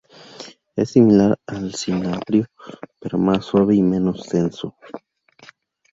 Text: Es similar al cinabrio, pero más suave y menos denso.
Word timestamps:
Es 0.75 0.89
similar 0.89 1.37
al 1.45 1.75
cinabrio, 1.75 2.47
pero 2.99 3.19
más 3.19 3.45
suave 3.45 3.75
y 3.75 3.83
menos 3.83 4.27
denso. 4.29 4.75